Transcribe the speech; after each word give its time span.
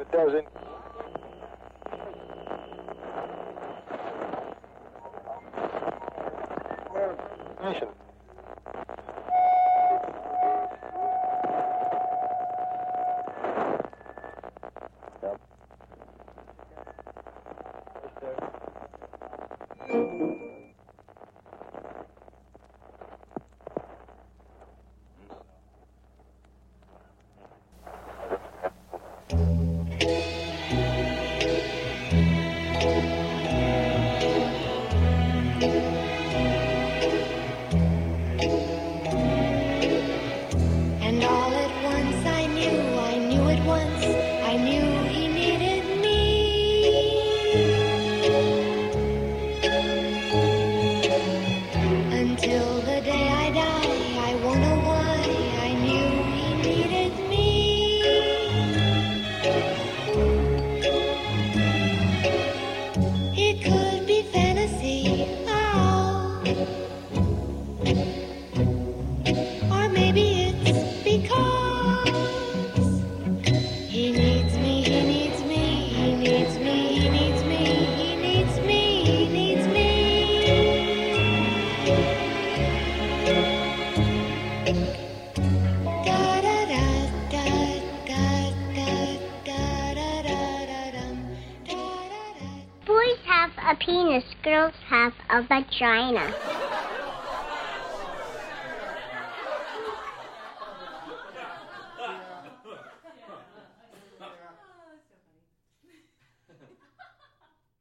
it 0.00 0.10
doesn't. 0.12 0.46
Nation. 7.62 7.88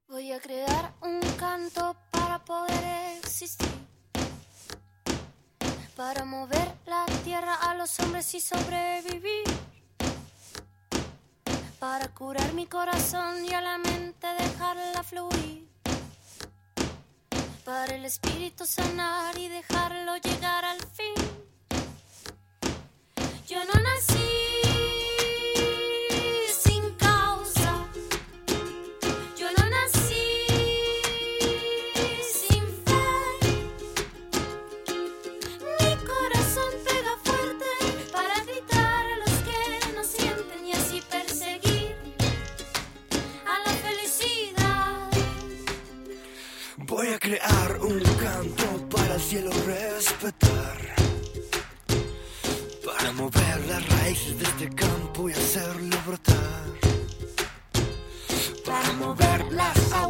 Voy 0.08 0.32
a 0.32 0.40
crear 0.40 0.94
un 1.02 1.20
canto 1.40 1.96
para 2.12 2.38
poder 2.46 3.18
existir, 3.18 3.68
para 5.96 6.24
mover 6.24 6.76
la 6.86 7.06
tierra 7.24 7.56
a 7.56 7.74
los 7.74 8.00
hombres 8.00 8.36
y 8.36 8.40
sobrevivir, 8.40 9.44
para 11.80 12.10
curar 12.10 12.54
mi 12.54 12.68
corazón 12.68 13.44
y 13.44 13.54
a 13.56 13.62
la 13.62 13.80
mente 13.80 14.28
dejarla 14.38 15.02
fluir 15.02 15.79
para 17.70 17.94
el 17.94 18.04
espíritu 18.04 18.66
sanar 18.66 19.38
y 19.38 19.48
dejarlo 19.48 20.18
llegar 20.18 20.66
al 20.66 20.80
fin. 20.98 21.14
Yo 23.48 23.64
no 23.64 23.74
nací 23.80 24.49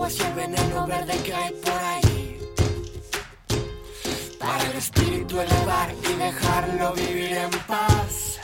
hacia 0.10 0.28
el 0.28 0.34
veneno 0.34 0.88
verde 0.88 1.16
que 1.24 1.34
hay 1.36 1.52
por 1.52 1.82
allí. 1.96 2.40
Para 4.40 4.64
el 4.66 4.78
espíritu 4.78 5.40
elevar 5.40 5.94
y 6.10 6.14
dejarlo 6.14 6.94
vivir 6.94 7.34
en 7.38 7.52
paz. 7.68 8.40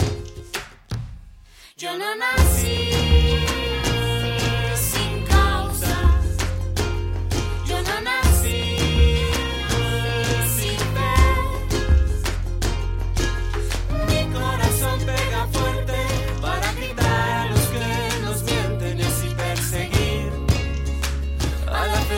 Yo 1.76 1.98
no 1.98 2.16
nací. 2.16 3.35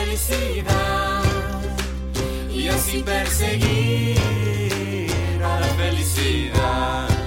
felicidad 0.08 1.22
y 2.50 2.68
así 2.68 3.02
perseguir 3.02 4.18
la 5.38 5.58
felicidad. 5.76 7.17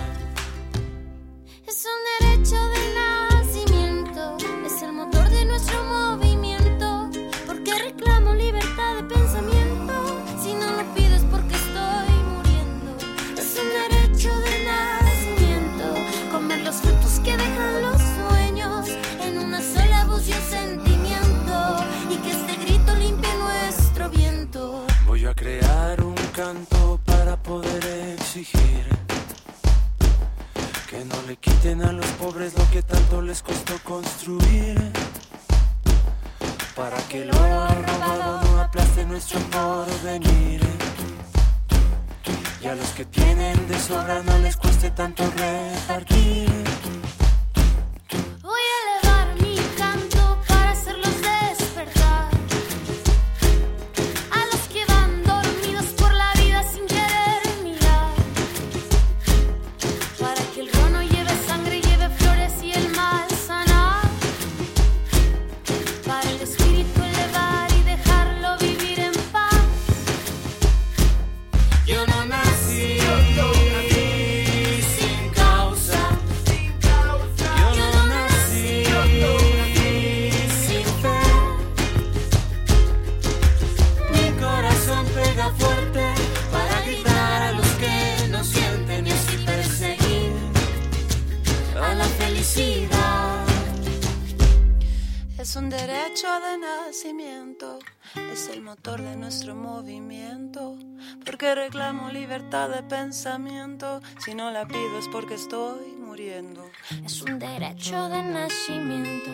Porque 101.41 101.55
reclamo 101.55 102.11
libertad 102.11 102.69
de 102.69 102.83
pensamiento, 102.83 103.99
si 104.23 104.35
no 104.35 104.51
la 104.51 104.67
pido 104.67 104.99
es 104.99 105.07
porque 105.07 105.33
estoy 105.33 105.97
muriendo. 105.99 106.69
Es 107.03 107.19
un 107.23 107.39
derecho 107.39 108.09
de 108.09 108.21
nacimiento, 108.21 109.31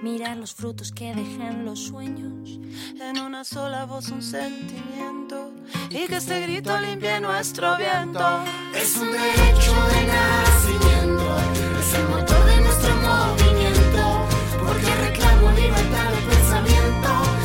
mirar 0.00 0.36
los 0.36 0.54
frutos 0.54 0.92
que 0.92 1.12
dejan 1.12 1.64
los 1.64 1.80
sueños. 1.80 2.50
En 3.00 3.18
una 3.18 3.42
sola 3.42 3.84
voz 3.84 4.10
un 4.10 4.22
sentimiento, 4.22 5.50
y 5.90 6.06
que 6.06 6.18
este 6.18 6.40
grito 6.42 6.78
limpie 6.78 7.18
nuestro 7.18 7.76
viento. 7.76 8.44
Es 8.72 8.96
un 8.96 9.10
derecho 9.10 9.74
de 9.90 10.06
nacimiento, 10.06 11.36
es 11.80 11.94
el 11.94 12.08
motor 12.10 12.44
de 12.46 12.60
nuestro 12.60 12.94
movimiento, 12.94 14.02
porque 14.64 14.94
reclamo 15.08 15.50
libertad 15.50 16.10
de 16.12 16.22
pensamiento, 16.32 17.39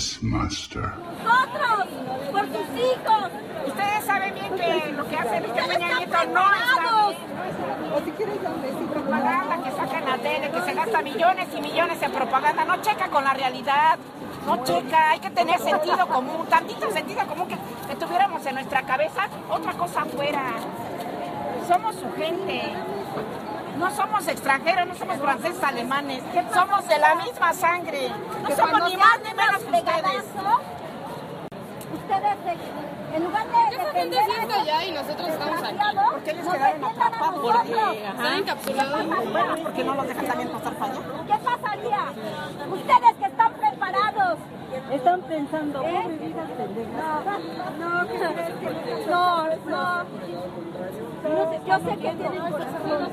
Yes, 0.00 0.22
master. 0.22 0.94
¡Nosotros! 1.22 1.84
¡Por 2.32 2.46
sus 2.46 2.68
hijos! 2.80 3.28
Ustedes 3.66 4.04
saben 4.06 4.32
bien 4.34 4.54
que 4.56 4.92
lo 4.96 5.06
que 5.06 5.16
hace 5.16 5.40
¡Ustedes 5.40 5.68
Peña 5.68 5.98
Nieto 5.98 6.24
no 6.32 6.40
está 6.54 6.90
propaganda 8.90 9.62
que 9.62 9.70
saca 9.72 9.98
en 9.98 10.04
la 10.06 10.16
tele, 10.16 10.50
que 10.50 10.62
se 10.62 10.72
gasta 10.72 11.02
millones 11.02 11.48
y 11.54 11.60
millones 11.60 12.02
en 12.02 12.12
propaganda, 12.12 12.64
no 12.64 12.80
checa 12.80 13.08
con 13.08 13.24
la 13.24 13.34
realidad, 13.34 13.98
no 14.46 14.64
checa, 14.64 15.10
hay 15.10 15.20
que 15.20 15.30
tener 15.30 15.58
sentido 15.58 16.06
común, 16.06 16.46
tantito 16.46 16.90
sentido 16.90 17.26
común 17.26 17.48
que, 17.48 17.56
que 17.88 17.96
tuviéramos 17.96 18.46
en 18.46 18.54
nuestra 18.54 18.82
cabeza, 18.82 19.28
otra 19.50 19.72
cosa 19.74 20.06
fuera. 20.06 20.42
Somos 21.68 21.94
su 21.96 22.10
gente, 22.16 22.72
no 23.80 23.90
somos 23.90 24.28
extranjeros, 24.28 24.86
no 24.86 24.94
somos 24.94 25.16
franceses, 25.16 25.62
alemanes, 25.64 26.22
somos 26.52 26.86
de 26.86 26.98
la 26.98 27.14
misma 27.14 27.52
sangre, 27.54 28.10
no 28.42 28.54
somos 28.54 28.90
ni 28.90 28.96
más 28.96 29.18
ni 29.24 29.34
menos 29.34 29.62
que 29.64 29.72
ustedes. 29.72 30.24
Ustedes, 31.92 32.36
en 33.14 33.24
lugar 33.24 33.46
de 33.46 33.78
defender 33.78 34.20
a 34.20 34.60
allá 34.60 34.84
y 34.84 34.92
nosotros 34.92 35.28
estamos 35.28 35.62
aquí. 35.62 35.96
¿Por 36.10 36.22
qué 36.22 36.32
les 36.34 36.46
quedaron 36.46 36.84
atrapados? 36.84 37.42
nosotros. 37.42 37.96
Están 37.96 38.34
encapsulados. 38.34 39.06
Bueno, 39.32 39.56
porque 39.62 39.84
no 39.84 39.94
los 39.94 40.06
dejan 40.08 40.26
también 40.26 40.48
pasar 40.50 40.74
para 40.74 40.92
allá. 40.92 41.02
¿Qué 41.26 41.38
pasaría? 41.38 42.04
Ustedes 42.70 43.16
que 43.18 43.24
están 43.24 43.52
preparados. 43.54 44.38
Están 44.92 45.20
pensando, 45.22 45.82
¿Eh? 45.84 46.34
No, 46.98 47.20
no, 47.24 47.38
no, 47.78 48.04
no. 49.68 50.04
Yo 51.66 51.78
sé 51.78 51.96
que 51.96 52.10
tienen 52.14 52.50
corazón. 52.50 53.10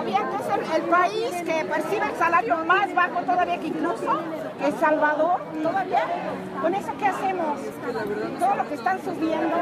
¿Sabían 0.00 0.30
que 0.30 0.36
es 0.36 0.76
el, 0.76 0.82
país 0.84 1.30
que 1.44 1.64
percibe 1.66 2.06
el 2.06 2.16
salario 2.16 2.56
más 2.64 2.94
bajo 2.94 3.20
todavía 3.20 3.60
que 3.60 3.66
incluso 3.66 4.18
que 4.58 4.66
El 4.68 4.72
Salvador? 4.78 5.42
¿Todavía? 5.62 6.04
¿Con 6.62 6.74
eso 6.74 6.90
qué 6.98 7.06
hacemos? 7.06 7.60
Todo 8.38 8.54
lo 8.54 8.66
que 8.66 8.74
están 8.76 8.98
subiendo. 9.04 9.56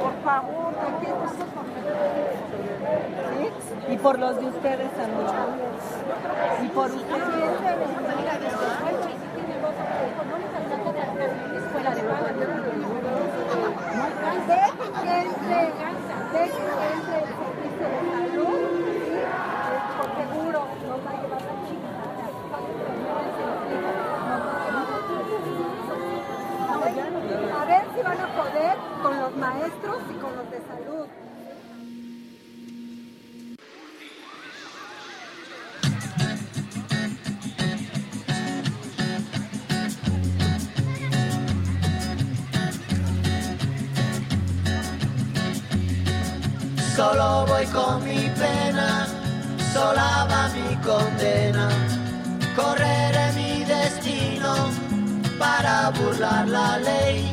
Por 0.00 0.24
favor. 0.24 0.72
Y 3.88 3.96
por 3.96 4.18
los 4.18 4.40
de 4.40 4.46
ustedes 4.46 4.90
también. 4.90 5.28
Y 6.64 6.68
por 6.70 6.90
ustedes. 6.90 7.22
Dejen 14.48 14.92
que 15.02 15.20
entre, 15.20 15.60
dejen 16.32 16.66
que 16.72 16.86
entre 16.92 17.18
el 17.18 17.26
servicio 17.28 17.86
de 17.86 17.96
salud, 18.12 18.58
¿sí? 18.76 19.22
por 19.96 20.08
seguro 20.16 20.60
nos 20.88 20.98
va 21.06 21.10
a 21.10 21.22
llevar 21.22 21.42
la 21.42 21.54
chingada. 21.66 22.24
A 27.60 27.64
ver 27.64 27.84
si 27.94 28.02
van 28.02 28.20
a 28.20 28.26
poder 28.36 28.76
con 29.02 29.20
los 29.20 29.36
Solo 46.96 47.46
voy 47.46 47.64
con 47.66 48.04
mi 48.04 48.28
pena, 48.30 49.06
sola 49.72 50.26
va 50.30 50.48
mi 50.54 50.76
condena. 50.82 51.68
Correré 52.54 53.32
mi 53.34 53.64
destino 53.64 54.54
para 55.38 55.90
burlar 55.90 56.48
la 56.48 56.78
ley, 56.78 57.32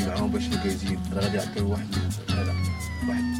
ويجي 0.00 0.06
معاهم 0.06 0.30
باش 0.30 0.46
الكايزين 0.48 0.98
راه 1.14 1.20
غادي 1.22 1.36
يعطيو 1.36 1.70
واحد 1.70 1.86
هذا 2.30 2.52
واحد 3.08 3.36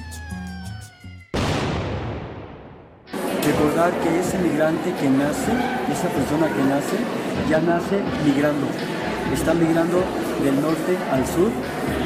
Recordar 3.47 3.91
que 4.03 4.11
ese 4.23 4.37
migrante 4.38 4.88
que 5.00 5.09
nace, 5.09 5.53
esa 5.95 6.09
persona 6.17 6.47
que 6.55 6.62
nace, 6.73 6.97
ya 7.50 7.59
nace 7.61 7.97
migrando. 8.26 8.67
Está 9.33 9.55
migrando 9.55 9.99
del 10.45 10.57
norte 10.67 10.93
al 11.15 11.25
sur, 11.35 11.50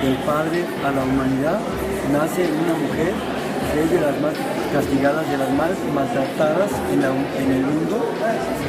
del 0.02 0.16
padre 0.30 0.58
a 0.86 0.90
la 0.96 1.02
humanidad. 1.08 1.58
Nace 2.12 2.42
una 2.64 2.74
mujer 2.84 3.12
que 3.72 3.78
es 3.84 3.90
de 3.94 4.00
las 4.06 4.16
más 4.24 4.34
castigadas, 4.74 5.24
de 5.32 5.38
las 5.42 5.50
más 5.60 5.72
maltratadas 5.98 6.70
en, 6.92 6.98
la- 7.04 7.24
en 7.42 7.48
el 7.56 7.62
mundo, 7.72 7.96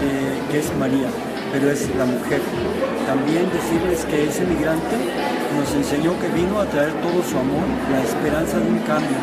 eh, 0.06 0.40
que 0.50 0.58
es 0.60 0.68
María, 0.84 1.10
pero 1.52 1.66
es 1.76 1.82
la 2.02 2.06
mujer. 2.06 2.42
También 3.12 3.44
decirles 3.60 4.00
que 4.10 4.18
ese 4.30 4.44
migrante 4.54 4.96
nos 5.55 5.75
enseñó 5.75 6.19
que 6.21 6.29
vino 6.29 6.61
a 6.61 6.67
traer 6.67 6.93
todo 7.01 7.23
su 7.23 7.39
amor, 7.39 7.67
la 7.91 8.03
esperanza 8.03 8.59
de 8.59 8.71
un 8.71 8.79
cambio. 8.81 9.17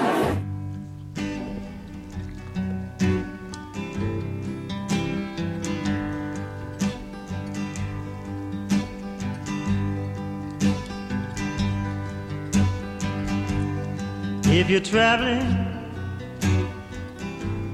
If 14.46 14.70
you're 14.70 14.80
traveling 14.80 15.42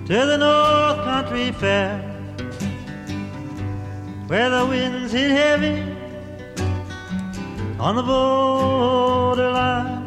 to 0.08 0.26
the 0.26 0.38
North 0.38 1.04
Country 1.04 1.52
Fair, 1.52 2.00
where 4.28 4.50
the 4.50 4.66
winds 4.66 5.12
hit 5.12 5.32
heavy 5.32 5.89
on 7.80 7.96
the 7.96 8.04
borderline, 8.04 10.06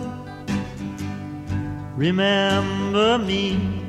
remember 1.96 3.16
me 3.16 3.82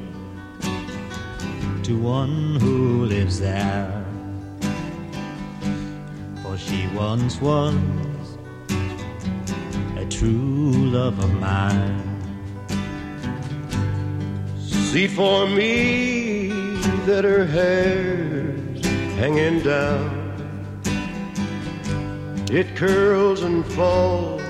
to 1.84 2.00
one 2.00 2.58
who 2.62 3.06
lives 3.06 3.42
there. 3.42 4.06
For 6.42 6.58
she 6.58 6.88
once 6.96 7.42
was 7.42 7.76
a 9.98 10.06
true 10.10 10.72
love 10.72 11.20
of 11.20 11.34
mine. 11.34 12.00
See 14.60 15.08
for 15.08 15.46
me 15.46 16.48
that 17.06 17.26
her 17.26 17.46
hair's 17.46 18.86
hanging 19.16 19.62
down. 19.62 20.13
It 22.56 22.76
curls 22.76 23.42
and 23.42 23.66
falls 23.66 24.44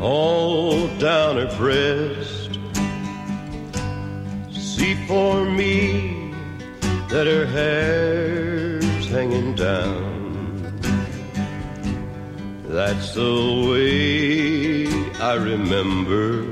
all 0.00 0.88
down 0.98 1.36
her 1.36 1.46
breast. 1.56 2.58
See 4.50 4.96
for 5.06 5.44
me 5.44 6.34
that 7.08 7.28
her 7.28 7.46
hair's 7.46 9.06
hanging 9.06 9.54
down. 9.54 10.74
That's 12.66 13.14
the 13.14 13.68
way 13.70 14.88
I 15.20 15.34
remember 15.34 16.42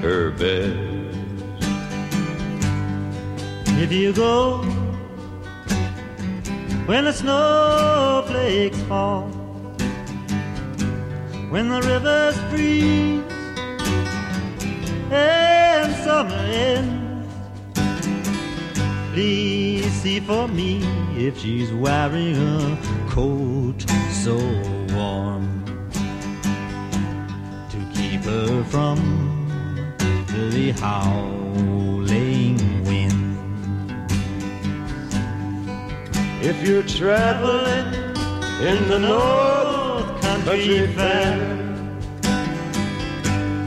her 0.00 0.30
best. 0.30 1.60
If 3.84 3.92
you 3.92 4.14
go 4.14 4.64
when 6.86 7.04
the 7.06 7.12
fall, 8.44 9.30
when 11.48 11.70
the 11.70 11.80
rivers 11.80 12.36
freeze 12.50 13.22
and 15.10 15.94
summer 16.04 16.34
ends, 16.34 17.32
please 19.14 19.90
see 19.92 20.20
for 20.20 20.46
me 20.46 20.82
if 21.16 21.38
she's 21.38 21.72
wearing 21.72 22.36
a 22.36 22.78
coat 23.08 23.80
so 24.10 24.36
warm 24.94 25.64
to 27.70 27.78
keep 27.94 28.20
her 28.24 28.62
from 28.64 28.98
the 30.28 30.72
howling 30.72 32.58
wind. 32.84 33.22
If 36.42 36.62
you're 36.62 36.82
traveling 36.82 38.03
in 38.60 38.88
the 38.88 38.98
North 38.98 40.20
Country 40.22 40.86
Fair, 40.94 41.36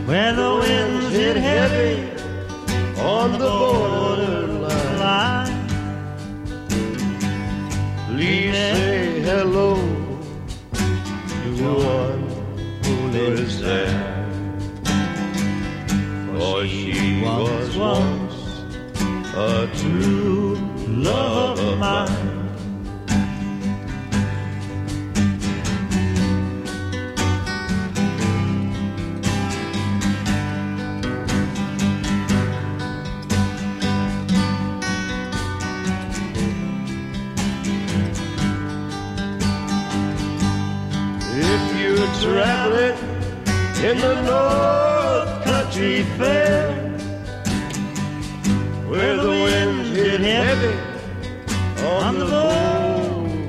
where 0.05 0.33
the 0.33 0.55
winds 0.61 1.09
hit 1.13 1.35
heavy 1.35 2.09
on 3.01 3.37
the 3.37 3.66
in 43.83 43.99
the 43.99 44.21
North 44.23 45.43
Country 45.43 46.03
Fair, 46.17 46.73
where 48.89 49.15
the 49.15 49.29
winds 49.29 49.89
hit 49.95 50.19
heavy 50.19 50.75
on 51.85 52.17
the 52.17 52.25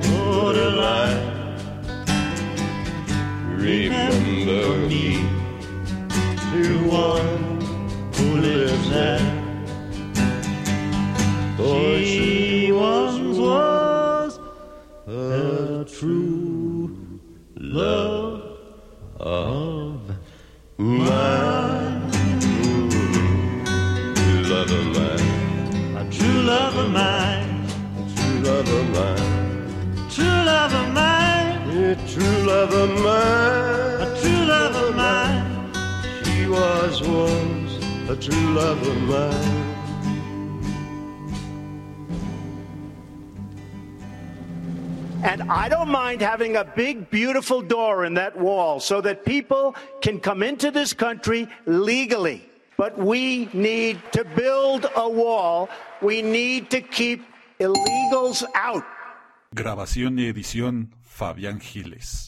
borderline, 0.07 1.57
remember 3.57 4.77
me 4.87 5.25
to 6.51 6.63
one 6.87 7.38
a 38.09 38.15
true 38.15 38.53
love 38.55 38.81
of 38.87 38.97
mine. 39.03 39.69
And 45.21 45.43
I 45.43 45.69
don't 45.69 45.89
mind 45.89 46.21
having 46.21 46.55
a 46.55 46.63
big, 46.63 47.11
beautiful 47.11 47.61
door 47.61 48.05
in 48.05 48.15
that 48.15 48.35
wall 48.35 48.79
so 48.79 48.99
that 49.01 49.25
people 49.25 49.75
can 50.01 50.19
come 50.19 50.41
into 50.41 50.71
this 50.71 50.91
country 50.91 51.47
legally. 51.67 52.49
But 52.77 52.97
we 52.97 53.47
need 53.53 54.01
to 54.13 54.23
build 54.23 54.89
a 54.95 55.07
wall. 55.07 55.69
We 56.01 56.23
need 56.23 56.71
to 56.71 56.81
keep 56.81 57.21
illegals 57.59 58.43
out. 58.55 58.83
Grabación 59.53 60.17
y 60.17 60.25
edición 60.25 60.95
Fabián 61.03 61.59
Giles. 61.59 62.25